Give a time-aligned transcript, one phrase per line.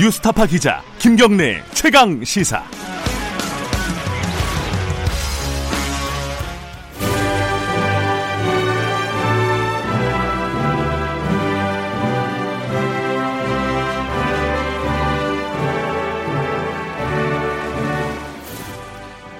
[0.00, 2.64] 뉴스타파 기자 김경래 최강 시사.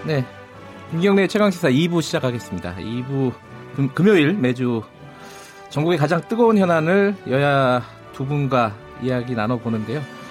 [0.07, 0.25] 네.
[0.93, 2.77] 김경래 최강 시사 2부 시작하겠습니다.
[2.77, 3.33] 2부
[3.75, 4.85] 금, 요일 매주
[5.71, 10.24] 전국의 가장 뜨거운 현안을 여야 두 분과 이야기 나눠보는데요.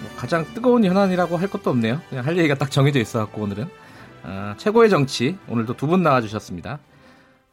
[0.00, 2.00] 뭐 가장 뜨거운 현안이라고 할 것도 없네요.
[2.08, 3.66] 그냥 할 얘기가 딱 정해져 있어갖고 오늘은.
[4.22, 6.78] 아, 최고의 정치 오늘도 두 분 나와주셨습니다.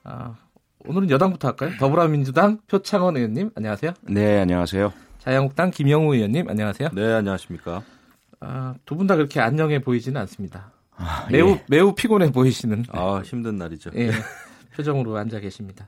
[0.04, 0.36] 아,
[0.86, 1.72] 오늘은 여당부터 할까요?
[1.80, 3.94] 더불어민주당 표창원 의원님 안녕하세요.
[4.10, 4.92] 네 안녕하세요.
[5.20, 6.90] 자유한국당 김영우 의원님 안녕하세요.
[6.94, 7.84] 네 안녕하십니까.
[8.42, 10.72] 아, 두 분 다 그렇게 안녕해 보이지는 않습니다.
[10.98, 11.64] 아, 매우 예.
[11.70, 13.92] 매우 피곤해 보이시는 아 힘든 날이죠.
[13.96, 14.12] 예,
[14.76, 15.88] 표정으로 앉아 계십니다.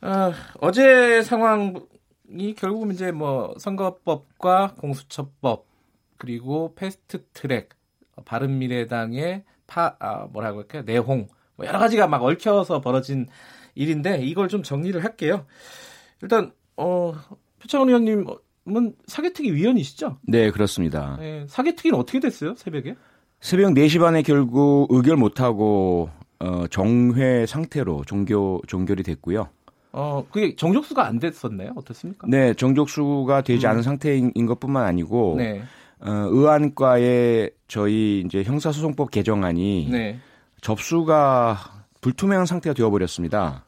[0.00, 5.66] 아, 어제 상황이 결국 이제 뭐 선거법과 공수처법
[6.22, 7.70] 그리고 패스트 트랙
[8.24, 13.26] 바른미래당의 파 아, 뭐라고 할까요 내홍 뭐 여러 가지가 막 얽혀서 벌어진
[13.74, 15.46] 일인데 이걸 좀 정리를 할게요.
[16.22, 17.12] 일단 어,
[17.60, 20.18] 표창원 의원님은 사개특위 위원이시죠?
[20.28, 21.18] 네 그렇습니다.
[21.22, 22.94] 예, 사개특위는 어떻게 됐어요 새벽에?
[23.40, 29.48] 새벽 4시 반에 결국 의결 못하고 어, 정회 상태로 종교 종결이 됐고요.
[29.90, 31.72] 어, 그게 정족수가 안 됐었나요?
[31.74, 32.28] 어떻습니까?
[32.30, 35.38] 네 정족수가 되지 않은 상태인 것뿐만 아니고 음.
[35.38, 35.62] 네.
[36.04, 40.18] 어, 의안과의 저희 이제 형사소송법 개정안이 네.
[40.60, 41.58] 접수가
[42.00, 43.64] 불투명한 상태가 되어버렸습니다.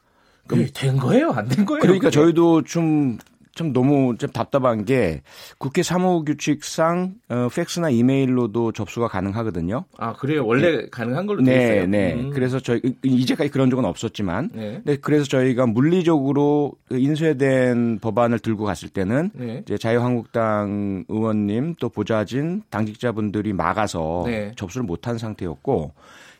[0.47, 1.31] 그게 된 거예요?
[1.31, 1.81] 안 된 거예요?
[1.81, 2.11] 그러니까 그게?
[2.11, 3.17] 저희도 좀,
[3.55, 5.21] 좀 너무 좀 답답한 게
[5.57, 9.85] 국회 사무 규칙상 어, 팩스나 이메일로도 접수가 가능하거든요.
[9.97, 10.45] 아 그래요?
[10.45, 11.87] 원래 가능한 걸로 돼 네, 있어요.
[11.87, 12.13] 네.
[12.13, 12.29] 음.
[12.31, 14.81] 그래서 저희 이제까지 그런 적은 없었지만, 네.
[14.83, 19.61] 네, 그래서 저희가 물리적으로 인쇄된 법안을 들고 갔을 때는 네.
[19.65, 24.51] 이제 자유한국당 의원님 또 보좌진 당직자분들이 막아서 네.
[24.57, 25.93] 접수를 못한 상태였고,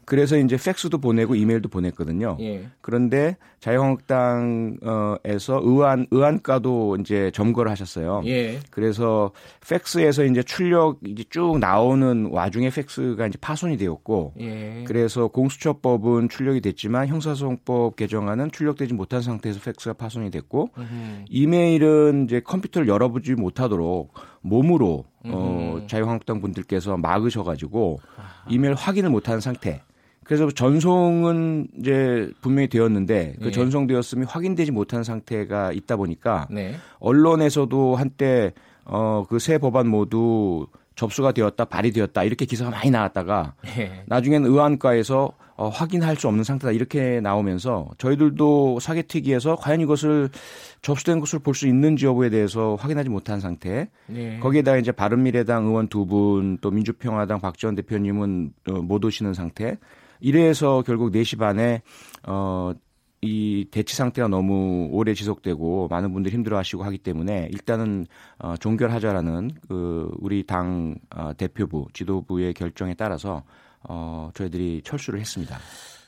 [0.05, 2.38] 그래서 이제 팩스도 보내고 이메일도 보냈거든요.
[2.39, 2.67] 예.
[2.81, 8.21] 그런데 자유한국당에서 의안 의안과도 이제 점거를 하셨어요.
[8.25, 8.59] 예.
[8.69, 9.31] 그래서
[9.67, 14.83] 팩스에서 이제 출력 이제 쭉 나오는 와중에 팩스가 이제 파손이 되었고 예.
[14.85, 21.25] 그래서 공수처법은 출력이 됐지만 형사소송법 개정안은 출력되지 못한 상태에서 팩스가 파손이 됐고 음흠.
[21.29, 25.88] 이메일은 이제 컴퓨터를 열어보지 못하도록 몸으로 어, 음흠.
[25.88, 27.99] 자유한국당 분들께서 막으셔가지고
[28.49, 29.81] 이메일 확인을 못하는 상태.
[30.25, 33.52] 그래서 전송은 이제 분명히 되었는데 그 예.
[33.52, 36.75] 전송되었음이 확인되지 못한 상태가 있다 보니까 네.
[37.00, 38.53] 언론에서도 한때
[38.86, 44.03] 어, 그 세 법안 모두 접수가 되었다, 발의되었다 이렇게 기사가 많이 나왔다가 예.
[44.08, 50.30] 나중에는 의안과에서 어, 확인할 수 없는 상태다 이렇게 나오면서 저희들도 사개특위에서 과연 이것을
[50.81, 53.90] 접수된 것을 볼 수 있는지 여부에 대해서 확인하지 못한 상태.
[54.13, 54.38] 예.
[54.40, 59.78] 거기에다 이제 바른미래당 의원 두 분, 또 민주평화당 박지원 대표님은 어, 못 오시는 상태.
[60.19, 61.81] 이래서 결국 4시 반에
[62.23, 62.73] 어,
[63.21, 68.05] 이 대치 상태가 너무 오래 지속되고 많은 분들이 힘들어하시고 하기 때문에 일단은
[68.37, 73.43] 어, 종결하자라는 그 우리 당 어, 대표부 지도부의 결정에 따라서
[73.81, 75.57] 어, 저희들이 철수를 했습니다.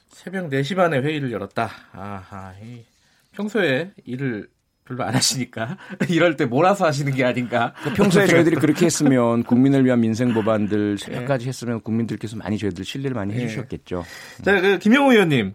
[0.09, 1.69] 새벽 4시 반에 회의를 열었다.
[1.91, 2.53] 아하.
[2.63, 2.83] 이
[3.31, 4.49] 평소에 일을
[4.87, 5.77] 별로 안 하시니까
[6.09, 7.73] 이럴 때 몰아서 하시는 게 아닌가.
[7.95, 13.33] 평소에 저희들이 그렇게 했으면 국민을 위한 민생 법안들 새벽까지 했으면 국민들께서 많이 저희들 신뢰를 많이
[13.33, 14.03] 해주셨겠죠.
[14.43, 15.53] 자, 그 김영우 의원님.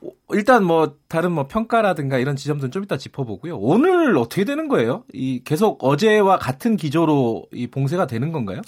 [0.00, 3.58] 오, 일단 뭐 다른 뭐 평가라든가 이런 지점들은 좀 이따 짚어보고요.
[3.58, 5.02] 오늘 어떻게 되는 거예요?
[5.12, 8.60] 이 계속 어제와 같은 기조로 이 봉쇄가 되는 건가요?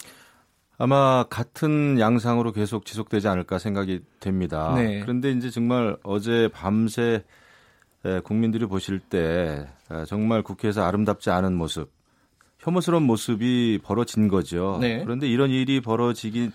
[0.77, 4.73] 아마 같은 양상으로 계속 지속되지 않을까 생각이 됩니다.
[4.75, 5.01] 네.
[5.01, 7.23] 그런데 이제 정말 어제 밤새 에,
[8.25, 11.91] 국민들이 보실 때 아, 정말 국회에서 아름답지 않은 모습,
[12.59, 14.79] 혐오스러운 모습이 벌어진 거죠.
[14.81, 15.03] 네.
[15.05, 16.51] 그런데 이런 일이 벌어지기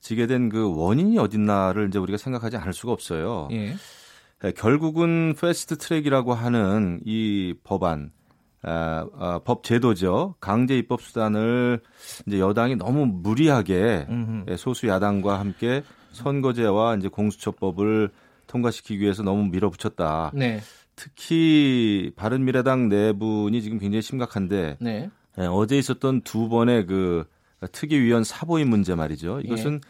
[0.00, 3.48] 지게 된 그 원인이 어딨나를 이제 우리가 생각하지 않을 수가 없어요.
[3.52, 3.74] 예.
[4.44, 8.12] 에, 결국은 패스트 트랙이라고 하는 이 법안,
[8.62, 10.34] 아, 아, 법 제도죠.
[10.40, 11.80] 강제 입법 수단을
[12.26, 14.44] 이제 여당이 너무 무리하게 음흠.
[14.50, 15.82] 예, 소수 야당과 함께
[16.12, 18.10] 선거제와 이제 공수처법을
[18.46, 20.32] 통과시키기 위해서 너무 밀어붙였다.
[20.34, 20.60] 네.
[20.96, 25.10] 특히 바른미래당 내분이 지금 굉장히 심각한데 네.
[25.38, 27.24] 예, 어제 있었던 두 번의 그
[27.70, 29.40] 특위위원 사보임 문제 말이죠.
[29.40, 29.80] 이것은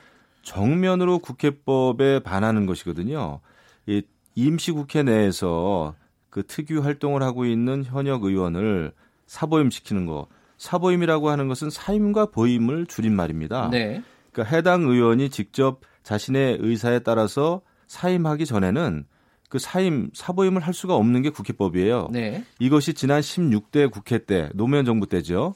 [0.42, 3.40] 정면으로 국회법에 반하는 것이거든요.
[3.86, 4.02] 이
[4.34, 5.94] 임시국회 내에서
[6.30, 8.92] 그 특위 활동을 하고 있는 현역 의원을
[9.26, 10.26] 사보임 시키는 거.
[10.58, 13.68] 사보임이라고 하는 것은 사임과 보임을 줄인 말입니다.
[13.70, 14.02] 네.
[14.32, 19.06] 그러니까 해당 의원이 직접 자신의 의사에 따라서 사임하기 전에는
[19.48, 22.08] 그 사임 사보임을 할 수가 없는 게 국회법이에요.
[22.12, 22.44] 네.
[22.58, 25.54] 이것이 지난 16대 국회 때 노무현 정부 때죠.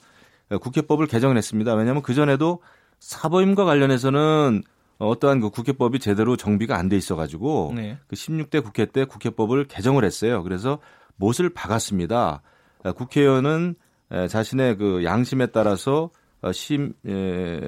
[0.61, 1.75] 국회법을 개정을 했습니다.
[1.75, 2.61] 왜냐하면 그 전에도
[2.99, 4.63] 사보임과 관련해서는
[4.99, 7.99] 어떠한 그 국회법이 제대로 정비가 안 돼 있어가지고 네.
[8.07, 10.43] 그 16대 국회 때 국회법을 개정을 했어요.
[10.43, 10.79] 그래서
[11.17, 12.43] 못을 박았습니다.
[12.97, 13.75] 국회의원은
[14.29, 16.11] 자신의 그 양심에 따라서
[16.53, 17.61] 심 에,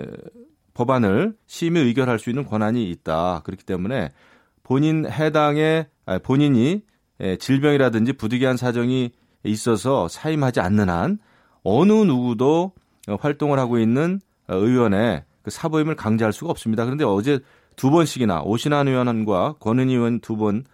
[0.74, 3.42] 법안을 심의 의결할 수 있는 권한이 있다.
[3.44, 4.10] 그렇기 때문에
[4.62, 6.82] 본인 해당의 아니, 본인이
[7.38, 9.10] 질병이라든지 부득이한 사정이
[9.44, 11.18] 있어서 사임하지 않는 한
[11.62, 12.72] 어느 누구도
[13.20, 16.84] 활동을 하고 있는 의원의 그 사보임을 강제할 수가 없습니다.
[16.84, 17.40] 그런데 어제
[17.76, 20.64] 두 번씩이나 오신환 의원과 권은희 의원 두 분,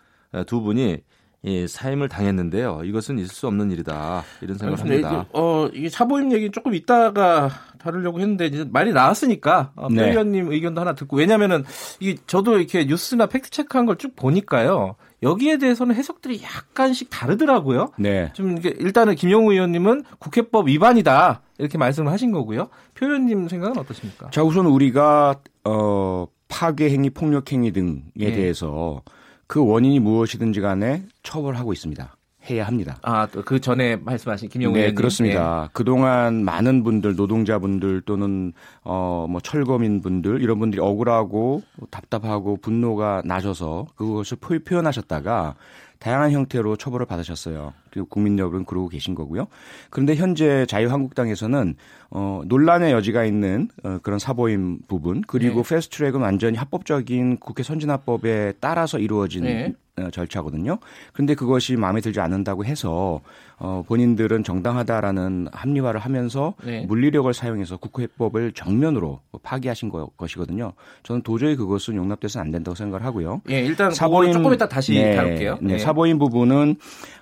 [0.47, 0.99] 두 분이
[1.45, 2.81] 이 사임을 당했는데요.
[2.85, 4.25] 이것은 있을 수 없는 일이다.
[4.41, 5.27] 이런 생각을 합니다.
[5.33, 7.49] 어, 이게 사보임 얘기 조금 이따가
[7.79, 10.11] 다루려고 했는데 이제 말이 나왔으니까 어, 네.
[10.11, 11.65] 의원님 의견도 하나 듣고 왜냐면은
[12.01, 14.95] 이게 저도 이렇게 뉴스나 팩트 체크한 걸 쭉 보니까요.
[15.23, 17.93] 여기에 대해서는 해석들이 약간씩 다르더라고요.
[17.99, 18.31] 네.
[18.35, 22.69] 좀 이게 일단은 김영우 의원님은 국회법 위반이다 이렇게 말씀을 하신 거고요.
[22.95, 24.31] 표 의원님 생각은 어떠십니까?
[24.31, 28.33] 자 우선 우리가 어 파괴 행위, 폭력 행위 등에 네.
[28.33, 29.03] 대해서
[29.49, 32.15] 그 원인이 무엇이든지 간에 처벌하고 있습니다.
[32.51, 32.99] 해야 합니다.
[33.03, 34.95] 아, 또그 전에 말씀하신 김용우 네, 의원님.
[34.95, 35.63] 그렇습니다.
[35.63, 35.69] 네.
[35.73, 38.53] 그동안 많은 분들, 노동자분들 또는
[38.83, 45.55] 어, 뭐 철거민 분들 이런 분들이 억울하고 답답하고 분노가 나셔서 그것을 표현하셨다가
[45.99, 47.73] 다양한 형태로 처벌을 받으셨어요.
[48.09, 49.47] 국민 여러분 그러고 계신 거고요.
[49.91, 51.75] 그런데 현재 자유한국당에서는
[52.11, 55.69] 어, 논란의 여지가 있는 어, 그런 사보임 부분 그리고 네.
[55.69, 59.75] 패스트트랙은 완전히 합법적인 국회 선진화법에 따라서 이루어진 네.
[59.99, 60.79] 어, 절차거든요.
[61.13, 63.21] 그런데 그것이 마음에 들지 않는다고 해서
[63.61, 66.85] 어, 본인들은 정당하다라는 합리화를 하면서 네.
[66.87, 70.73] 물리력을 사용해서 국회법을 정면으로 파기하신 거, 것이거든요.
[71.03, 73.43] 저는 도저히 그것은 용납돼서는 안 된다고 생각을 하고요.
[73.51, 75.59] 예, 일단 사보임 조금 이따 다시 네, 다룰게요.
[75.61, 76.77] 네, 네, 사보임 부분은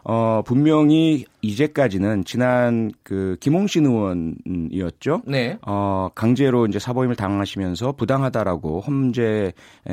[0.05, 5.21] 어, 분명히 이제까지는 지난 그 김홍신 의원이었죠.
[5.27, 5.59] 네.
[5.67, 9.53] 어, 강제로 이제 사보임을 당하시면서 부당하다라고 험제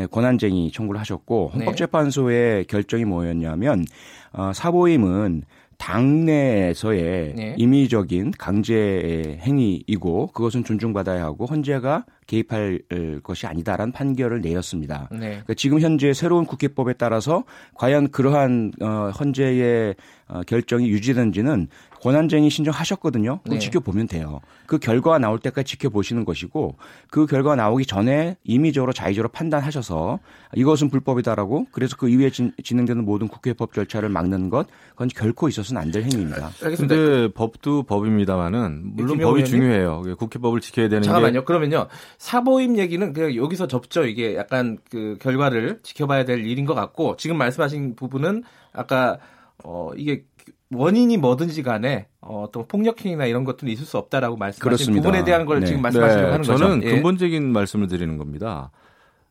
[0.10, 1.66] 권한쟁의 청구를 하셨고 네.
[1.66, 3.84] 헌법재판소의 결정이 뭐였냐면
[4.32, 5.44] 어, 사보임은
[5.78, 7.56] 당내에서의 네.
[7.58, 12.80] 임의적인 강제 행위이고 그것은 존중받아야 하고 헌재가 개입할
[13.24, 15.08] 것이 아니다라는 판결을 내렸습니다.
[15.12, 15.30] 네.
[15.30, 17.44] 그러니까 지금 현재 새로운 국회법에 따라서
[17.76, 19.96] 과연 그러한 어, 헌재의
[20.28, 21.68] 어, 결정이 유지된지는
[22.04, 23.40] 권한쟁의 신청하셨거든요.
[23.44, 23.60] 그럼 네.
[23.60, 24.42] 지켜보면 돼요.
[24.66, 26.76] 그 결과가 나올 때까지 지켜보시는 것이고
[27.10, 30.20] 그 결과가 나오기 전에 임의적으로 자의적으로 판단하셔서
[30.56, 35.82] 이것은 불법이다라고 그래서 그 이후에 진, 행되는 모든 국회법 절차를 막는 것 그건 결코 있어서는
[35.82, 36.50] 안 될 행위입니다.
[36.60, 39.46] 그런데 법도 법입니다만은 물론 법이 의원님?
[39.46, 40.02] 중요해요.
[40.18, 41.42] 국회법을 지켜야 되는 잠깐만요.
[41.42, 41.88] 게 그러면요.
[42.18, 44.06] 사보임 얘기는 그냥 여기서 접죠.
[44.06, 49.20] 이게 약간 그 결과를 지켜봐야 될 일인 것 같고 지금 말씀하신 부분은 아까
[49.64, 50.26] 어 이게
[50.72, 54.94] 원인이 뭐든지 간에 어, 또 폭력행위나 이런 것들은 있을 수 없다라고 말씀하신.
[54.96, 55.66] 부분에 대한 걸 네.
[55.68, 56.32] 지금 말씀하시려고 네.
[56.32, 56.70] 하는 저는 거죠.
[56.70, 56.92] 저는 예.
[56.96, 58.72] 근본적인 말씀을 드리는 겁니다.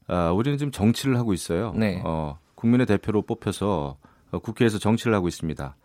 [0.09, 1.73] 아, 우리는 지금 정치를 하고 있어요.
[1.77, 2.01] 네.
[2.05, 3.97] 어, 국민의 대표로 뽑혀서
[4.33, 5.77] 어, 국회에서 정치를 하고 있습니다.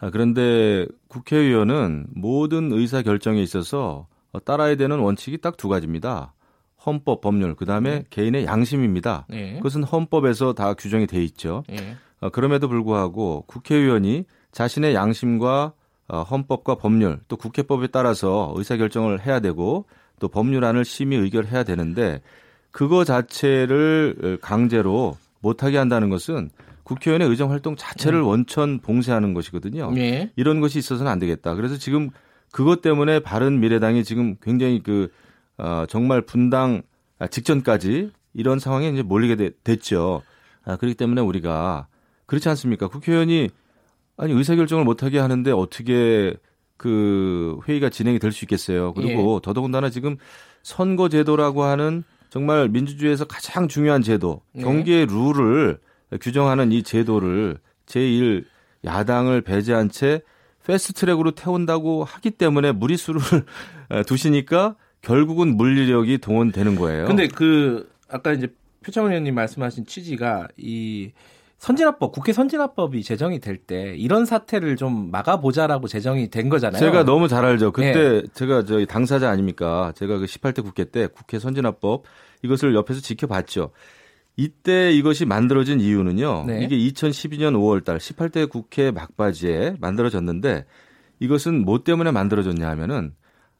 [0.00, 6.32] 아, 그런데 국회의원은 모든 의사 결정에 있어서 어, 따라야 되는 원칙이 딱 두 가지입니다.
[6.84, 8.04] 헌법, 법률, 그 다음에 네.
[8.10, 9.26] 개인의 양심입니다.
[9.28, 9.56] 네.
[9.56, 11.62] 그것은 헌법에서 다 규정이 돼 있죠.
[11.68, 11.96] 네.
[12.20, 15.72] 어, 그럼에도 불구하고 국회의원이 자신의 양심과
[16.08, 19.86] 어, 헌법과 법률 또 국회법에 따라서 의사결정을 해야 되고
[20.20, 22.20] 또 법률안을 심의 의결해야 되는데
[22.70, 26.50] 그거 자체를 강제로 못하게 한다는 것은
[26.84, 28.26] 국회의원의 의정 활동 자체를 음.
[28.26, 29.90] 원천 봉쇄하는 것이거든요.
[29.92, 30.30] 네.
[30.36, 31.54] 이런 것이 있어서는 안 되겠다.
[31.54, 32.10] 그래서 지금
[32.50, 35.08] 그것 때문에 바른 미래당이 지금 굉장히 그
[35.58, 36.82] 어, 정말 분당
[37.30, 40.22] 직전까지 이런 상황에 이제 몰리게 되, 됐죠.
[40.64, 41.86] 아, 그렇기 때문에 우리가
[42.26, 42.88] 그렇지 않습니까?
[42.88, 43.50] 국회의원이
[44.16, 46.34] 아니 의사 결정을 못하게 하는데 어떻게
[46.76, 48.92] 그 회의가 진행이 될 수 있겠어요.
[48.94, 49.40] 그리고 예.
[49.42, 50.16] 더더군다나 지금
[50.62, 54.62] 선거제도라고 하는 정말 민주주의에서 가장 중요한 제도, 예.
[54.62, 55.78] 경기의 룰을
[56.20, 58.44] 규정하는 이 제도를 제1
[58.84, 60.22] 야당을 배제한 채
[60.66, 63.20] 패스트트랙으로 태운다고 하기 때문에 무리수를
[64.06, 67.06] 두시니까 결국은 물리력이 동원되는 거예요.
[67.06, 68.48] 근데 그 아까 이제
[68.84, 71.12] 표창원 의원님 말씀하신 취지가 이
[71.62, 76.80] 선진화법, 국회 선진화법이 제정이 될 때 이런 사태를 좀 막아보자라고 제정이 된 거잖아요.
[76.80, 77.70] 제가 너무 잘 알죠.
[77.70, 78.22] 그때 네.
[78.34, 79.92] 제가 저희 당사자 아닙니까?
[79.94, 82.02] 제가 그 18대 국회 때 국회 선진화법
[82.42, 83.70] 이것을 옆에서 지켜봤죠.
[84.36, 86.46] 이때 이것이 만들어진 이유는요.
[86.48, 86.64] 네.
[86.64, 90.64] 이게 2012년 5월 달 18대 국회 막바지에 만들어졌는데
[91.20, 93.14] 이것은 뭐 때문에 만들어졌냐 하면은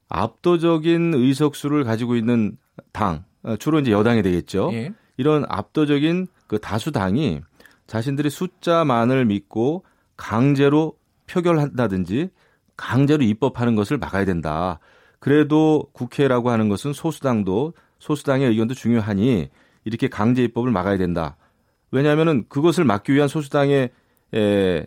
[0.08, 2.56] 압도적인 의석수를 가지고 있는
[2.90, 4.70] 당, 어, 주로 이제 여당이 되겠죠.
[4.72, 4.92] 예.
[5.18, 7.42] 이런 압도적인 그 다수당이
[7.92, 9.84] 자신들이 숫자만을 믿고
[10.16, 10.96] 강제로
[11.26, 12.30] 표결한다든지
[12.74, 14.78] 강제로 입법하는 것을 막아야 된다.
[15.18, 19.50] 그래도 국회라고 하는 것은 소수당도 소수당의 의견도 중요하니
[19.84, 21.36] 이렇게 강제 입법을 막아야 된다.
[21.90, 23.90] 왜냐하면은 그것을 막기 위한 소수당의
[24.36, 24.86] 에,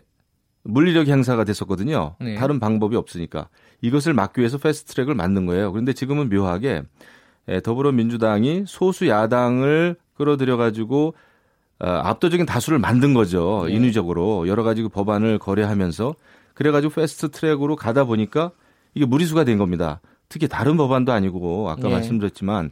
[0.63, 2.15] 물리력 행사가 됐었거든요.
[2.19, 2.33] 네.
[2.33, 3.49] 다른 방법이 없으니까
[3.81, 5.71] 이것을 막기 위해서 패스트트랙을 만든 거예요.
[5.71, 6.81] 그런데 지금은 묘하게
[7.49, 11.15] 에, 더불어민주당이 소수 야당을 끌어들여 가지고 어,
[11.79, 13.65] 압도적인 다수를 만든 거죠.
[13.67, 13.73] 네.
[13.73, 16.15] 인위적으로 여러 가지 그 법안을 거래하면서
[16.53, 18.51] 그래가지고 패스트 트랙으로 가다 보니까
[18.93, 19.99] 이게 무리수가 된 겁니다.
[20.29, 21.89] 특히 다른 법안도 아니고 아까 네.
[21.89, 22.71] 말씀드렸지만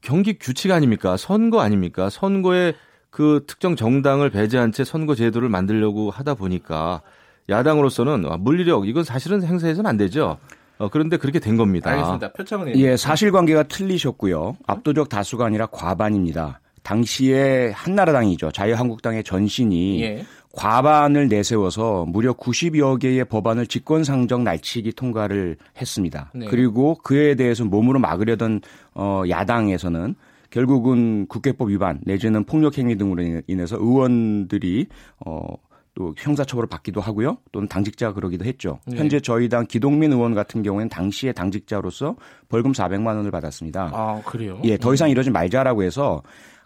[0.00, 1.16] 경기 규칙 아닙니까?
[1.16, 2.10] 선거 아닙니까?
[2.10, 2.74] 선거에
[3.10, 7.00] 그 특정 정당을 배제한 채 선거 제도를 만들려고 하다 보니까
[7.48, 10.38] 야당으로서는 아, 물리력 이건 사실은 행사해서는 안 되죠.
[10.78, 11.90] 어, 그런데 그렇게 된 겁니다.
[11.90, 12.32] 알겠습니다.
[12.32, 12.76] 표창은.
[12.76, 14.56] 예, 사실관계가 틀리셨고요.
[14.66, 16.60] 압도적 다수가 아니라 과반입니다.
[16.84, 18.52] 당시에 한나라당이죠.
[18.52, 20.24] 자유한국당의 전신이 예.
[20.52, 26.30] 과반을 내세워서 무려 90여 개의 법안을 직권상정 날치기 통과를 했습니다.
[26.34, 26.46] 네.
[26.46, 28.60] 그리고 그에 대해서 몸으로 막으려던
[28.94, 30.14] 어, 야당에서는
[30.50, 34.86] 결국은 국회법 위반 내지는 폭력행위 등으로 인해서 의원들이
[35.26, 35.56] 어,
[35.94, 37.38] 또 형사처벌을 받기도 하고요.
[37.50, 38.78] 또는 당직자가 그러기도 했죠.
[38.86, 38.96] 네.
[38.96, 42.16] 현재 저희 당 기동민 의원 같은 경우에는 당시에 당직자로서
[42.48, 43.90] 벌금 400만 원을 받았습니다.
[43.92, 44.60] 아 그래요?
[44.64, 46.22] 예, 더 이상 이러지 말자라고 해서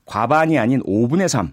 [0.08, 1.52] 과반이 아닌 5분의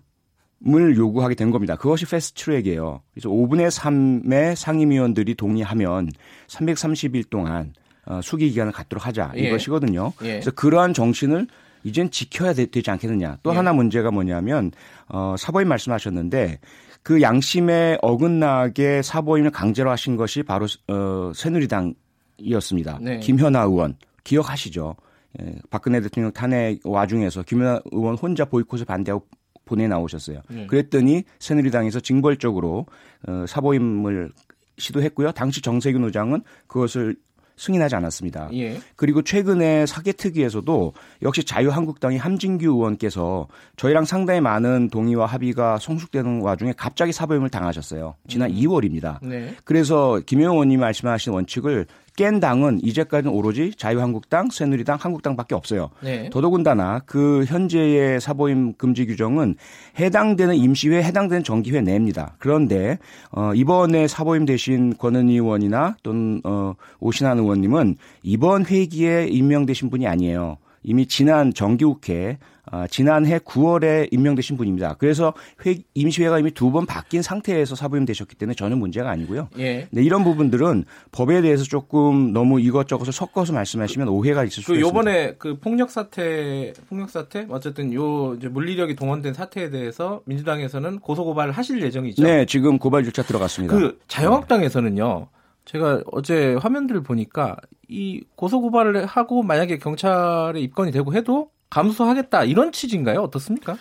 [0.66, 1.76] 3을 요구하게 된 겁니다.
[1.76, 3.02] 그것이 패스트트랙이에요.
[3.14, 6.10] 그래서 5분의 3의 상임위원들이 동의하면
[6.48, 7.74] 330일 동안
[8.06, 9.42] 어, 수기 기간을 갖도록 하자 예.
[9.42, 10.14] 이것이거든요.
[10.22, 10.34] 예.
[10.34, 11.48] 그래서 그러한 정신을
[11.84, 13.40] 이젠 지켜야 되, 지 않겠느냐.
[13.44, 13.58] 또 예.
[13.58, 14.72] 하나 문제가 뭐냐면
[15.10, 16.60] 어, 사보임 말씀하셨는데
[17.04, 23.00] 그 양심에 어긋나게 사보임을 강제로 하신 것이 바로 어, 새누리당이었습니다.
[23.02, 23.20] 네.
[23.20, 24.96] 김현아 의원 기억하시죠?
[25.42, 29.26] 예, 박근혜 대통령 탄핵 와중에서 김연아 의원 혼자 보이콧을 반대하고
[29.66, 30.42] 보내 나오셨어요.
[30.50, 30.68] 네.
[30.68, 32.86] 그랬더니 새누리당에서 징벌적으로
[33.28, 34.32] 어, 사보임을
[34.78, 35.32] 시도했고요.
[35.32, 37.16] 당시 정세균 의장은 그것을
[37.58, 38.50] 승인하지 않았습니다.
[38.54, 38.80] 예.
[38.96, 47.14] 그리고 최근에 사개특위에서도 역시 자유한국당의 함진규 의원께서 저희랑 상당히 많은 동의와 합의가 성숙되는 와중에 갑자기
[47.14, 48.16] 사보임을 당하셨어요.
[48.28, 49.26] 지난 2월입니다.
[49.26, 49.56] 네.
[49.64, 55.90] 그래서 김영호 의원님이 말씀하신 원칙을 깬 당은 이제까지는 오로지 자유한국당, 새누리당, 한국당밖에 없어요.
[56.02, 56.30] 네.
[56.30, 59.56] 더더군다나 그 현재의 사보임 금지 규정은
[60.00, 62.36] 해당되는 임시회, 해당되는 정기회 내입니다.
[62.40, 62.98] 그런데
[63.32, 70.58] 어 이번에 사보임 대신 권은희 의원이나 또는 어 오신환 의원님은 이번 회기에 임명되신 분이 아니에요.
[70.84, 72.38] 이미 지난 정기국회
[72.72, 74.96] 아, 지난해 9월에 임명되신 분입니다.
[74.98, 75.34] 그래서
[75.66, 79.48] 회, 임시회가 이미 두 번 바뀐 상태에서 사부임 되셨기 때문에 전혀 문제가 아니고요.
[79.60, 79.88] 예.
[79.92, 84.88] 네, 이런 부분들은 법에 대해서 조금 너무 이것저것을 섞어서 말씀하시면 오해가 있을 수그 있습니다.
[84.88, 91.54] 요번에 그 폭력 사태 폭력 사태 어쨌든 요 물리력이 동원된 사태에 대해서 민주당에서는 고소 고발을
[91.54, 92.24] 하실 예정이죠.
[92.24, 93.76] 네, 지금 고발 절차 들어갔습니다.
[93.78, 95.28] 그 자유한국당에서는요.
[95.66, 97.56] 제가 어제 화면들을 보니까
[97.88, 103.22] 이 고소 고발을 하고 만약에 경찰에 입건이 되고 해도 감수하겠다 이런 취지인가요?
[103.22, 103.78] 어떻습니까?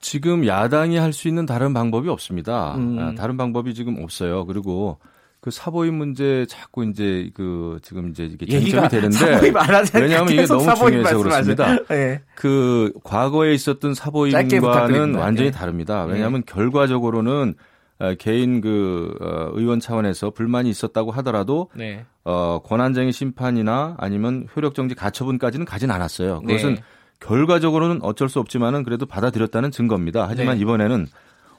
[0.00, 2.74] 지금 야당이 할 수 있는 다른 방법이 없습니다.
[2.76, 2.98] 음.
[2.98, 4.44] 아, 다른 방법이 지금 없어요.
[4.44, 4.98] 그리고
[5.40, 9.18] 그 사보임 문제 자꾸 이제 그 지금 이제 이게 쟁점이 되는데.
[10.00, 11.18] 왜냐하면 이게 너무 중요해서.
[11.18, 11.78] 그렇습니다.
[11.90, 12.20] 예.
[12.34, 13.94] 그 과거에 있었던.
[13.94, 15.50] 사보임과는 완전히 예.
[15.50, 16.04] 다릅니다.
[16.04, 17.54] 왜냐하면 결과적으로는
[18.00, 22.04] 어, 개인 그 어, 의원 차원에서 불만이 있었다고 하더라도 네.
[22.24, 26.40] 어, 권한쟁의 심판이나 아니면 효력정지 가처분까지는 가진 않았어요.
[26.40, 26.82] 그것은 네.
[27.24, 30.26] 결과적으로는 어쩔 수 없지만은 그래도 받아들였다는 증거입니다.
[30.28, 30.60] 하지만 네.
[30.60, 31.06] 이번에는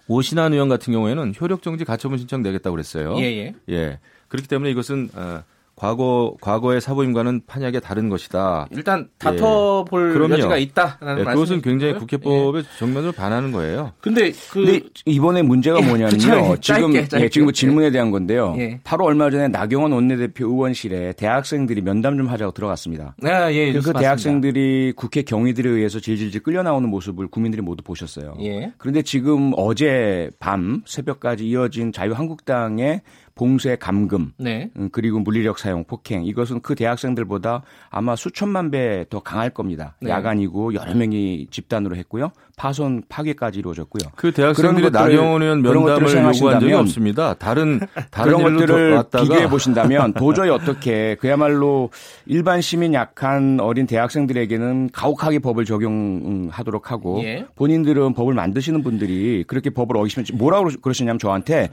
[0.07, 3.15] 오신환 의원 같은 경우에는 효력 정지 가처분 신청 내겠다고 그랬어요.
[3.17, 3.55] 예, 예.
[3.69, 3.99] 예.
[4.27, 5.43] 그렇기 때문에 이것은 어,
[5.75, 8.67] 과거 과거의 사보임과는 판약에 다른 것이다.
[8.71, 10.33] 일단 다퉈볼 예.
[10.33, 11.23] 여지가 있다라는 예.
[11.25, 13.91] 그것은 굉장히 국회법의 정면으로 반하는 거예요.
[13.99, 16.17] 근데 그 근데 이번에 문제가 예, 뭐냐면요.
[16.17, 17.25] 짧게, 지금 짧게, 짧게.
[17.25, 18.55] 예, 지금 그 질문에 대한 건데요.
[18.57, 18.79] 예.
[18.85, 23.15] 바로 얼마 전에 나경원 원내대표 의원실에 대학생들이 면담 좀 하자고 들어갔습니다.
[23.23, 23.99] 아, 예, 그 봤습니다.
[23.99, 28.35] 대학생들이 국회 경위들에 의해서 질질질 끌려 나오는 모습을 국민들이 모두 보셨어요.
[28.41, 28.71] 예.
[28.77, 33.01] 그런데 지금 어제 밤 새벽까지 이어진 자유한국당의
[33.35, 34.69] 봉쇄 감금 네.
[34.77, 39.95] 음, 그리고 물리력 사용 폭행 이것은 그 대학생들보다 아마 수천만 배 더 강할 겁니다.
[40.01, 40.09] 네.
[40.09, 42.31] 야간이고 여러 명이 집단으로 했고요.
[42.57, 44.11] 파손 파괴까지 이루어졌고요.
[44.15, 47.33] 그 대학생들이 나경원 의원 면담을 요구한 적이 없습니다.
[47.33, 47.79] 다른
[48.11, 51.89] 다른 그런 것들을 비교해 보신다면 도저히 어떻게 그야말로
[52.25, 57.45] 일반 시민 약한 어린 대학생들에게는 가혹하게 법을 적용하도록 하고 예.
[57.55, 61.69] 본인들은 법을 만드시는 분들이 그렇게 법을 어기시면 뭐라고 그러시냐면 저한테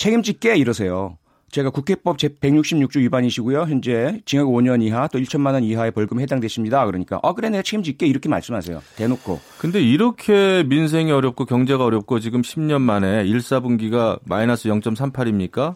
[0.00, 1.18] 책임질게 이러세요.
[1.50, 3.62] 제가 국회법 제 166조 위반이시고요.
[3.62, 6.86] 현재 징역 5년 이하 또 1천만 원 이하의 벌금에 해당되십니다.
[6.86, 8.80] 그러니까 아 그래 내가 책임질게 이렇게 말씀하세요.
[8.96, 9.40] 대놓고.
[9.58, 15.74] 근데 이렇게 민생이 어렵고 경제가 어렵고 지금 10년 만에 1, 4분기가 마이너스 0.38입니까?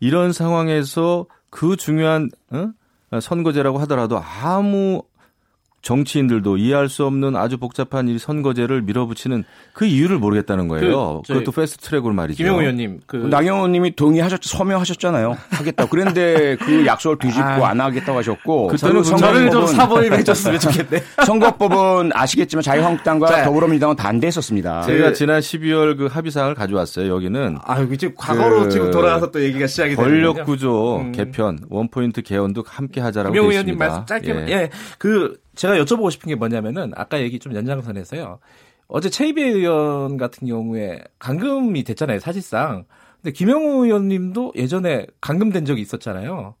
[0.00, 2.70] 이런 상황에서 그 중요한 어?
[3.20, 5.02] 선거제라고 하더라도 아무
[5.82, 11.22] 정치인들도 이해할 수 없는 아주 복잡한 이 선거제를 밀어붙이는 그 이유를 모르겠다는 거예요.
[11.26, 12.36] 그, 그것도 패스트 트랙으로 말이죠.
[12.36, 15.36] 김영우 의원님, 그 나경원 님이 동의하셨, 서명하셨잖아요.
[15.50, 15.86] 하겠다.
[15.88, 18.66] 그런데 그 약속을 뒤집고 아, 안 하겠다고 하셨고.
[18.68, 21.02] 그때는 저를 좀 사보임 해줬으면 좋겠네.
[21.24, 24.82] 선거법은 아시겠지만 자유한국당과 자, 더불어민주당은 반대했었습니다.
[24.82, 27.08] 제가 지난 12월 그 합의 사항을 가져왔어요.
[27.08, 27.58] 여기는.
[27.62, 31.12] 아, 이제 과거로 그 지금 돌아가서 또 얘기가 시작이 되는 권력 구조 음.
[31.12, 34.28] 개편, 원포인트 개헌도 함께 하자라고 김영우 의원님 말씀 짧게.
[34.28, 34.52] 예.
[34.52, 34.70] 예.
[34.98, 38.38] 그 제가 여쭤보고 싶은 게 뭐냐면은 아까 얘기 좀 연장선에서요.
[38.88, 42.84] 어제 최이배 의원 같은 경우에 감금이 됐잖아요, 사실상.
[43.22, 46.54] 근데 김영우 의원님도 예전에 감금된 적이 있었잖아요.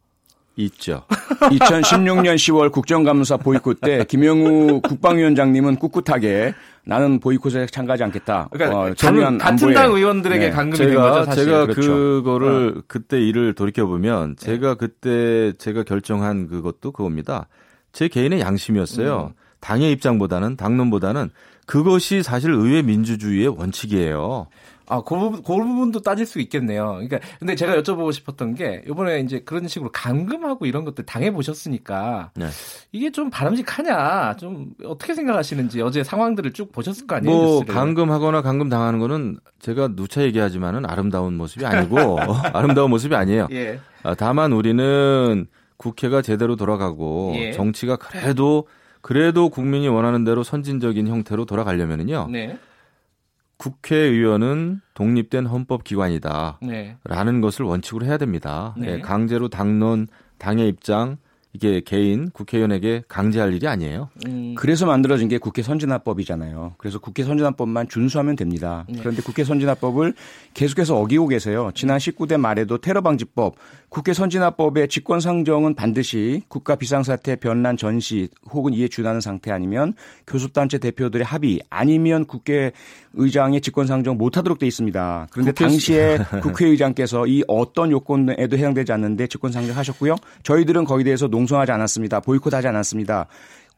[0.58, 1.04] 있죠.
[1.40, 8.48] 2016년 10월 국정감사 보이콧 때 김영우 국방위원장님은 꿋꿋하게 나는 보이콧에 참가하지 않겠다.
[8.50, 10.50] 그러니까 어, 간, 같은 당 의원들에게 네.
[10.50, 11.24] 감금이 제가, 된 거죠.
[11.26, 11.44] 사실.
[11.44, 11.92] 제가 그렇죠.
[11.92, 12.82] 그거를 어.
[12.88, 14.74] 그때 일을 돌이켜 보면 제가 네.
[14.78, 17.46] 그때 제가 결정한 그것도 그겁니다.
[17.98, 19.32] 제 개인의 양심이었어요.
[19.32, 19.42] 음.
[19.58, 21.30] 당의 입장보다는 당론보다는
[21.66, 24.46] 그것이 사실 의회 민주주의의 원칙이에요.
[24.86, 26.92] 아, 그, 부분, 그 부분도 따질 수 있겠네요.
[26.92, 32.46] 그러니까, 근데 제가 여쭤보고 싶었던 게, 이번에 이제 그런 식으로 감금하고 이런 것들 당해보셨으니까, 네.
[32.92, 37.36] 이게 좀 바람직하냐, 좀 어떻게 생각하시는지 어제 상황들을 쭉 보셨을 거 아니에요?
[37.36, 37.74] 뭐, 뉴스를.
[37.74, 42.20] 감금하거나 감금 당하는 거는 제가 누차 얘기하지만은 아름다운 모습이 아니고,
[42.54, 43.48] 아름다운 모습이 아니에요.
[43.50, 43.80] 예.
[44.04, 47.52] 아, 다만 우리는 국회가 제대로 돌아가고 예.
[47.52, 48.66] 정치가 그래도
[49.00, 52.28] 그래도 국민이 원하는 대로 선진적인 형태로 돌아가려면은요.
[52.30, 52.58] 네.
[53.56, 56.58] 국회의원은 독립된 헌법기관이다.
[56.62, 56.96] 네.
[57.04, 58.74] 라는 것을 원칙으로 해야 됩니다.
[58.76, 58.96] 네.
[58.96, 60.06] 네, 강제로 당론,
[60.38, 61.16] 당의 입장,
[61.54, 64.10] 이게 개인 국회의원에게 강제할 일이 아니에요.
[64.26, 64.54] 음.
[64.56, 66.74] 그래서 만들어진 게 국회 선진화법이잖아요.
[66.76, 68.84] 그래서 국회 선진화법만 준수하면 됩니다.
[68.88, 68.98] 네.
[69.00, 70.14] 그런데 국회 선진화법을
[70.54, 71.70] 계속해서 어기고 계세요.
[71.74, 73.54] 지난 19대 말에도 테러 방지법,
[73.88, 79.94] 국회 선진화법의 직권 상정은 반드시 국가 비상사태 변란 전시 혹은 이에 준하는 상태 아니면
[80.26, 82.72] 교섭단체 대표들의 합의 아니면 국회
[83.14, 85.28] 의장의 직권 상정 못하도록 돼 있습니다.
[85.30, 85.64] 그런데 국회...
[85.64, 90.16] 당시에 국회의장께서 이 어떤 요건에도 해당되지 않는데 직권 상정하셨고요.
[90.42, 92.20] 저희들은 거기에 대해서 농성하지 않았습니다.
[92.20, 93.26] 보이콧하지 않았습니다.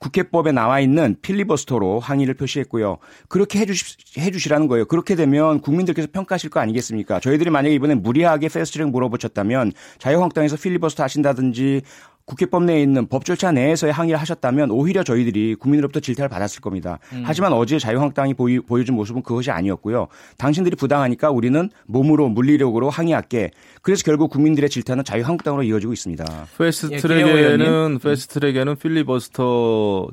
[0.01, 2.96] 국회법에 나와 있는 필리버스터로 항의를 표시했고요.
[3.29, 4.87] 그렇게 해주시, 해주시라는 거예요.
[4.87, 7.20] 그렇게 되면 국민들께서 평가하실 거 아니겠습니까?
[7.20, 11.83] 저희들이 만약에 이번에 무리하게 패스트트랙 물어붙였다면 자유한국당에서 필리버스터 하신다든지
[12.24, 16.98] 국회법 내에 있는 법 절차 내에서의 항의를 하셨다면 오히려 저희들이 국민으로부터 질타를 받았을 겁니다.
[17.12, 17.22] 음.
[17.24, 20.06] 하지만 어제 자유한국당이 보이, 보여준 모습은 그것이 아니었고요.
[20.38, 23.50] 당신들이 부당하니까 우리는 몸으로 물리력으로 항의할게.
[23.83, 26.24] 그래서 결국 국민들의 질타는 자유한국당으로 이어지고 있습니다.
[26.56, 30.09] 패스트트랙에는 예, 패스트트랙에는 필리버스터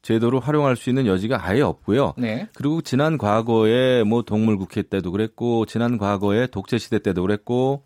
[0.00, 2.14] 제도로 활용할 수 있는 여지가 아예 없고요.
[2.16, 2.48] 네.
[2.54, 7.82] 그리고 지난 과거에 뭐 동물국회 때도 그랬고 지난 과거에 독재 시대 때도 그랬고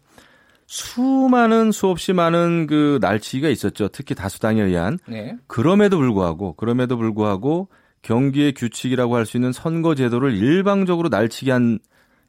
[0.72, 3.88] 수많은 수없이 많은 그 날치기가 있었죠.
[3.88, 4.98] 특히 다수당에 의한.
[5.06, 5.36] 네.
[5.46, 7.68] 그럼에도 불구하고 그럼에도 불구하고
[8.00, 11.78] 경기의 규칙이라고 할 수 있는 선거 제도를 일방적으로 날치기 한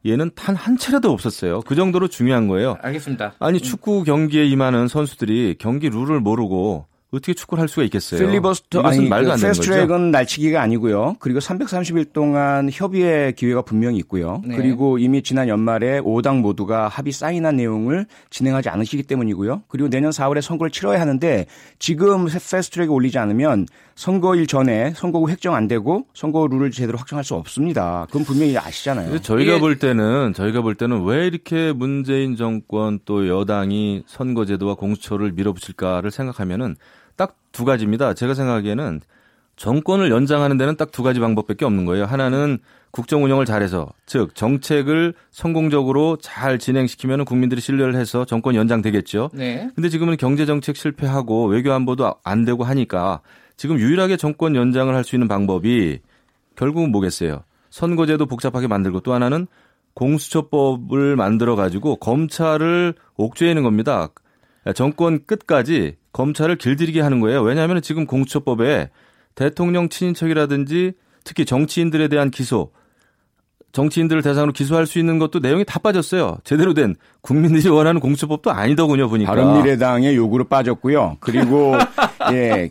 [0.04, 1.62] 얘는 단 한 차례도 없었어요.
[1.62, 2.76] 그 정도로 중요한 거예요.
[2.82, 3.32] 알겠습니다.
[3.38, 8.20] 아니 축구 경기에 임하는 선수들이 경기 룰을 모르고 어떻게 축구를 할 수가 있겠어요?
[8.20, 11.16] 필리버스터 아니 말도 그 패스트트랙은 날치기가 아니고요.
[11.18, 14.42] 그리고 330일 동안 협의의 기회가 분명히 있고요.
[14.44, 14.56] 네.
[14.56, 19.62] 그리고 이미 지난 연말에 5당 모두가 합의 사인한 내용을 진행하지 않으시기 때문이고요.
[19.68, 21.46] 그리고 내년 4월에 선거를 치러야 하는데
[21.78, 27.34] 지금 패스트트랙에 올리지 않으면 선거일 전에 선거구 획정 안 되고 선거 룰을 제대로 확정할 수
[27.34, 28.06] 없습니다.
[28.08, 29.20] 그건 분명히 아시잖아요.
[29.20, 36.10] 저희가 볼 때는 저희가 볼 때는 왜 이렇게 문재인 정권 또 여당이 선거제도와 공수처를 밀어붙일까를
[36.10, 36.76] 생각하면은
[37.16, 38.14] 딱 두 가지입니다.
[38.14, 39.00] 제가 생각하기에는
[39.56, 42.04] 정권을 연장하는 데는 딱 두 가지 방법밖에 없는 거예요.
[42.04, 42.58] 하나는
[42.90, 49.30] 국정 운영을 잘해서 즉 정책을 성공적으로 잘 진행시키면 국민들이 신뢰를 해서 정권 연장되겠죠.
[49.32, 49.70] 네.
[49.74, 53.20] 근데 지금은 경제 정책 실패하고 외교 안보도 안 되고 하니까
[53.56, 56.00] 지금 유일하게 정권 연장을 할 수 있는 방법이
[56.56, 57.44] 결국은 뭐겠어요?
[57.70, 59.46] 선거제도 복잡하게 만들고 또 하나는
[59.94, 64.08] 공수처법을 만들어 가지고 검찰을 옥죄이는 겁니다.
[64.74, 67.42] 정권 끝까지 검찰을 길들이게 하는 거예요.
[67.42, 68.88] 왜냐하면 지금 공수처법에
[69.34, 70.92] 대통령 친인척이라든지
[71.24, 72.70] 특히 정치인들에 대한 기소,
[73.72, 76.38] 정치인들을 대상으로 기소할 수 있는 것도 내용이 다 빠졌어요.
[76.44, 79.34] 제대로 된 국민들이 원하는 공수처법도 아니더군요, 보니까.
[79.34, 81.16] 바른미래당의 요구로 빠졌고요.
[81.18, 81.74] 그리고
[82.32, 82.70] 예.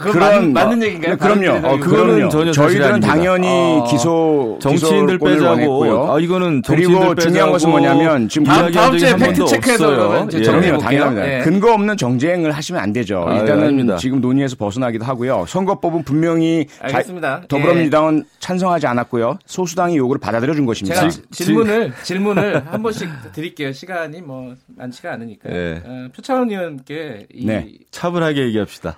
[0.00, 1.16] 그런 맞는, 맞는 얘기인가요?
[1.18, 1.68] 그럼요.
[1.68, 6.12] 어, 그거는 전혀 저희들은 당연히 어, 기소 정치인들 빼자고.
[6.12, 10.42] 아 이거는 그리고 중요한 것은 뭐냐면 지금 다음, 다음 주에 팩트 체크해서 예.
[10.42, 11.40] 정리해 당연합니다.
[11.40, 11.42] 예.
[11.42, 13.26] 근거 없는 정쟁을 하시면 안 되죠.
[13.28, 15.44] 아, 일단은 아, 지금 논의에서 벗어나기도 하고요.
[15.46, 17.40] 선거법은 분명히 알겠습니다.
[17.42, 18.36] 자, 더불어민주당은 예.
[18.38, 19.38] 찬성하지 않았고요.
[19.44, 21.06] 소수당이 요구를 받아들여 준 것입니다.
[21.10, 23.72] 제가 질문을 질문을 한 번씩 드릴게요.
[23.72, 25.50] 시간이 뭐 많지가 않으니까.
[25.50, 25.82] 네.
[25.84, 27.68] 어, 표창원 의원께 이 네.
[27.90, 28.96] 차분하게 얘기합시다.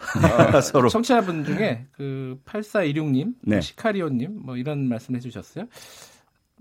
[0.55, 0.84] 어, 서로.
[0.89, 3.61] 청취자분 중에 그 8416님, 네.
[3.61, 5.67] 시카리오님 뭐 이런 말씀 해 주셨어요.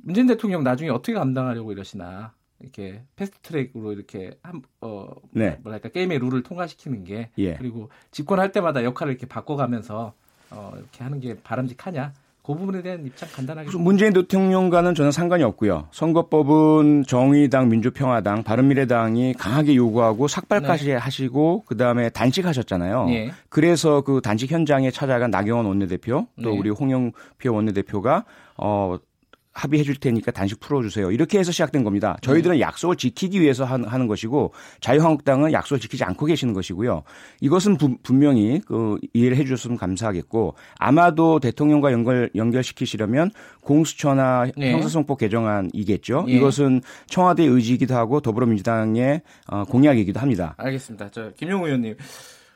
[0.02, 2.34] 문재인 대통령 나중에 어떻게 감당하려고 이러시나.
[2.60, 5.60] 이렇게 패스트트랙으로 이렇게 한, 어, 네.
[5.64, 7.56] 뭐랄까 게임의 룰을 통과시키는 게 예.
[7.56, 10.14] 그리고 집권할 때마다 역할을 이렇게 바꿔가면서
[10.52, 13.70] 어, 이렇게 하는 게 바람직하냐 그 부분에 대한 입장 간단하게.
[13.78, 15.88] 문재인 대통령과는 전혀 상관이 없고요.
[15.92, 20.96] 선거법은 정의당, 민주평화당, 바른미래당이 강하게 요구하고 삭발까지 네.
[20.96, 23.06] 하시고 그 다음에 단식하셨잖아요.
[23.06, 23.32] 네.
[23.48, 26.58] 그래서 그 단식 현장에 찾아간 나경원 원내대표 또 네.
[26.58, 28.26] 우리 홍영표 원내대표가
[28.58, 28.98] 어
[29.54, 31.12] 합의해 줄 테니까 단식 풀어주세요.
[31.12, 32.18] 이렇게 해서 시작된 겁니다.
[32.22, 32.62] 저희들은 네.
[32.62, 37.04] 약속을 지키기 위해서 하는 것이고 자유한국당은 약속을 지키지 않고 계시는 것이고요.
[37.40, 44.74] 이것은 부, 분명히 그 이해를 해 주셨으면 감사하겠고 아마도 대통령과 연결, 연결시키시려면 공수처나 네.
[44.74, 46.26] 형사성법 개정안이겠죠.
[46.28, 46.34] 네.
[46.34, 50.56] 이것은 청와대의 의지이기도 하고 더불어민주당의 어, 공약이기도 합니다.
[50.58, 51.10] 알겠습니다.
[51.12, 51.96] 저 김용우 의원님.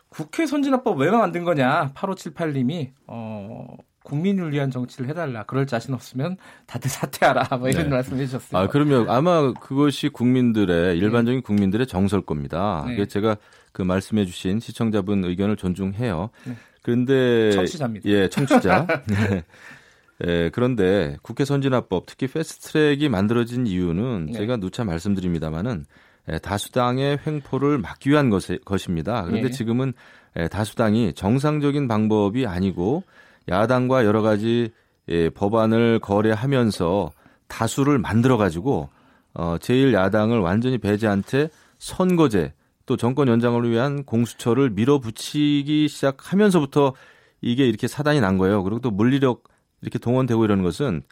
[0.10, 1.92] 국회 선진화법 왜 만든 거냐?
[1.94, 3.76] 8578님이 어
[4.08, 5.44] 국민을 위한 정치를 해달라.
[5.44, 7.58] 그럴 자신 없으면 다들 사퇴하라.
[7.58, 7.90] 뭐 이런 네.
[7.90, 8.62] 말씀 해 주셨어요.
[8.62, 12.86] 아, 그러면 아마 그것이 국민들의, 일반적인 국민들의 정서일 겁니다.
[12.88, 13.06] 네.
[13.06, 13.36] 제가
[13.74, 16.30] 그 말씀해 주신 시청자분 의견을 존중해요.
[16.46, 16.56] 네.
[16.84, 17.52] 그런데.
[17.52, 18.10] 청취자입니다.
[18.10, 18.88] 예, 청취자.
[19.08, 19.44] 네.
[20.26, 24.32] 예, 그런데 국회 선진화법, 특히 패스트 트랙이 만들어진 이유는 네.
[24.32, 25.86] 제가 누차 말씀드립니다마는
[26.32, 29.24] 예, 다수당의 횡포를 막기 위한 것, 것입니다.
[29.26, 29.52] 그런데 네.
[29.52, 29.94] 지금은
[30.38, 33.04] 예, 다수당이 정상적인 방법이 아니고
[33.50, 34.72] 야당과 여러 가지
[35.10, 37.12] 예, 법안을 거래하면서
[37.48, 38.90] 다수를 만들어 가지고
[39.34, 42.54] 어, 제일 야당을 완전히 배제한 채 선거제
[42.86, 46.94] 또 정권 연장을 위한 공수처를 밀어붙이기 시작하면서부터
[47.42, 48.64] 이게 이렇게 사단이 난 거예요.
[48.64, 49.44] 그리고 또 물리력
[49.82, 51.04] 이렇게 동원되고 이러는 것은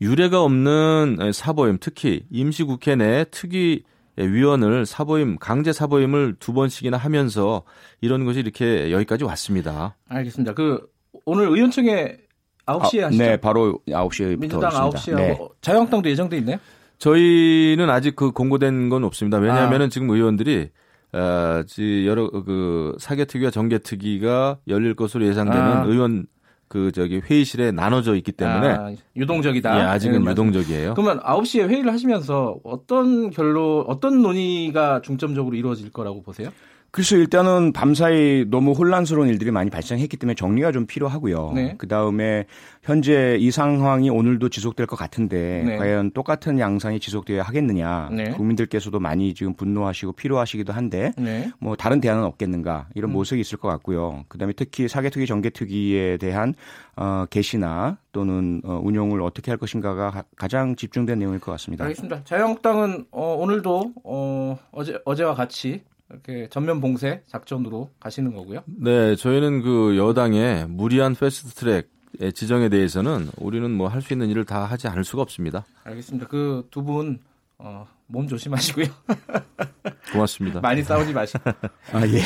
[0.00, 3.82] 유례가 없는 사보임, 특히 임시국회 내 특위
[4.16, 7.62] 위원을 사보임, 강제 사보임을 두 번씩이나 하면서
[8.00, 9.96] 이런 것이 이렇게 여기까지 왔습니다.
[10.08, 10.54] 알겠습니다.
[10.54, 10.91] 그
[11.24, 12.18] 오늘 의원총회
[12.66, 13.22] 9시에 아, 하시죠?
[13.22, 15.30] 네, 바로 9시에 민주당 9시에 네.
[15.30, 16.58] 하고 자유한국당도 예정돼 있나요?
[16.98, 19.38] 저희는 아직 그 공고된 건 없습니다.
[19.38, 19.88] 왜냐하면은 아.
[19.88, 20.70] 지금 의원들이
[21.14, 21.62] 어,
[22.06, 25.84] 여러 그 사개특위와 정개특위가 열릴 것으로 예상되는 아.
[25.84, 26.26] 의원
[26.68, 29.78] 그 저기 회의실에 나눠져 있기 때문에 아, 유동적이다.
[29.78, 30.94] 예, 아직은 네, 유동적이에요.
[30.94, 36.48] 그러면 9시에 회의를 하시면서 어떤 결론 어떤 논의가 중점적으로 이루어질 거라고 보세요?
[36.92, 41.52] 그래서 일단은 밤사이 너무 혼란스러운 일들이 많이 발생했기 때문에 정리가 좀 필요하고요.
[41.54, 41.74] 네.
[41.78, 42.44] 그 다음에
[42.82, 45.76] 현재 이 상황이 오늘도 지속될 것 같은데 네.
[45.78, 48.10] 과연 똑같은 양상이 지속되어야 하겠느냐.
[48.12, 48.30] 네.
[48.32, 51.50] 국민들께서도 많이 지금 분노하시고 필요하시기도 한데 네.
[51.58, 53.12] 뭐 다른 대안은 없겠는가 이런 음.
[53.14, 54.26] 모색이 있을 것 같고요.
[54.28, 56.52] 그 다음에 특히 사개특위 정개특위에 대한
[56.96, 61.84] 어, 개시나 또는 어, 운용을 어떻게 할 것인가가 가장 집중된 내용일 것 같습니다.
[61.84, 62.24] 알겠습니다.
[62.24, 68.62] 자유한국당은 어, 오늘도 어, 어제 어제와 같이 이렇게 전면 봉쇄 작전으로 가시는 거고요.
[68.66, 71.88] 네, 저희는 그 여당의 무리한 패스트 트랙
[72.34, 75.64] 지정에 대해서는 우리는 뭐 할 수 있는 일을 다 하지 않을 수가 없습니다.
[75.84, 76.26] 알겠습니다.
[76.28, 77.20] 그 두분
[77.58, 78.86] 어, 몸 조심하시고요.
[80.12, 80.60] 고맙습니다.
[80.60, 81.50] 많이 싸우지 마시고.
[81.92, 82.20] 아 예.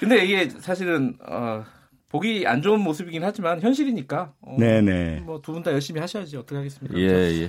[0.00, 1.64] 근데 이게 사실은 어,
[2.08, 4.32] 보기 안 좋은 모습이긴 하지만 현실이니까.
[4.40, 5.20] 어, 네네.
[5.20, 6.98] 뭐 두 분 다 열심히 하셔야지 어떻게 하겠습니까?
[6.98, 7.48] 예 예.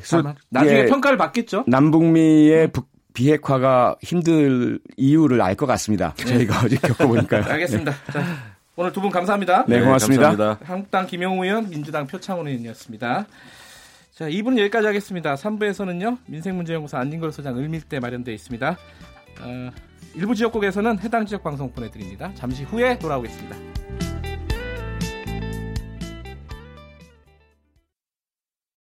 [0.50, 1.64] 나중에 예, 평가를 받겠죠.
[1.68, 2.72] 남북미의 음.
[2.72, 6.14] 북 비핵화가 힘들 이유를 알 것 같습니다.
[6.18, 6.26] 네.
[6.26, 7.44] 저희가 어제 겪어보니까요.
[7.50, 7.92] 알겠습니다.
[7.92, 8.12] 네.
[8.14, 8.24] 자,
[8.76, 9.66] 오늘 두 분 감사합니다.
[9.68, 10.32] 네, 고맙습니다.
[10.32, 10.72] 네, 감사합니다.
[10.74, 13.26] 한국당 김영우 의원, 민주당 표창원 의원이었습니다.
[14.16, 15.36] 자, 2분 여기까지 하겠습니다.
[15.36, 18.78] 3부에서는요, 민생문제연구소 안진걸 소장 을밀대 마련되어 있습니다.
[19.42, 19.70] 어,
[20.16, 22.32] 일부 지역국에서는 해당 지역 방송 보내드립니다.
[22.36, 23.83] 잠시 후에 돌아오겠습니다.